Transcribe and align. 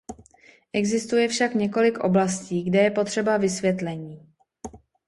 Existuje 0.73 1.27
však 1.27 1.55
několik 1.55 1.99
oblastí, 1.99 2.63
kde 2.63 2.79
je 2.79 2.91
potřeba 2.91 3.37
vysvětlení. 3.37 4.33